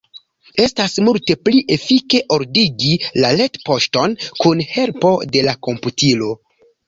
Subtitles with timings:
[0.61, 2.89] Estas multe pli efike ordigi
[3.25, 6.33] la retpoŝton kun helpo de la komputilo.